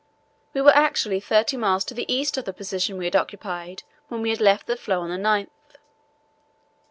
We 0.55 0.61
were 0.61 0.75
actually 0.75 1.19
thirty 1.19 1.57
miles 1.57 1.85
to 1.85 1.93
the 1.93 2.11
east 2.11 2.35
of 2.35 2.45
the 2.45 2.53
position 2.53 2.97
we 2.97 3.05
had 3.05 3.15
occupied 3.15 3.83
when 4.07 4.23
we 4.23 4.35
left 4.35 4.65
the 4.65 4.75
floe 4.75 5.01
on 5.01 5.11
the 5.11 5.15
9th. 5.15 5.77